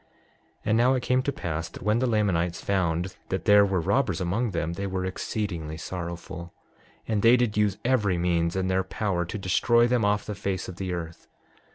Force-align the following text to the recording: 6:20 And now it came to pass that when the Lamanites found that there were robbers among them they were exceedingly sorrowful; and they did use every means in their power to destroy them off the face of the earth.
6:20 0.01 0.07
And 0.65 0.77
now 0.79 0.93
it 0.95 1.03
came 1.03 1.21
to 1.21 1.31
pass 1.31 1.69
that 1.69 1.83
when 1.83 1.99
the 1.99 2.07
Lamanites 2.07 2.59
found 2.59 3.15
that 3.29 3.45
there 3.45 3.63
were 3.63 3.79
robbers 3.79 4.19
among 4.19 4.49
them 4.49 4.73
they 4.73 4.87
were 4.87 5.05
exceedingly 5.05 5.77
sorrowful; 5.77 6.55
and 7.07 7.21
they 7.21 7.37
did 7.37 7.55
use 7.55 7.77
every 7.85 8.17
means 8.17 8.55
in 8.55 8.65
their 8.67 8.81
power 8.83 9.25
to 9.25 9.37
destroy 9.37 9.85
them 9.85 10.03
off 10.03 10.25
the 10.25 10.33
face 10.33 10.67
of 10.67 10.77
the 10.77 10.91
earth. 10.91 11.27